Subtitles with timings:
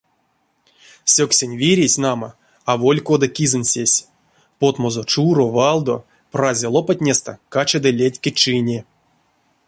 [1.13, 2.29] Сёксень виресь, нама,
[2.71, 4.05] аволь кода кизэнсесь,
[4.59, 5.95] потмозо чуро, валдо,
[6.31, 8.79] празь лопатнестэ качады летьке чине.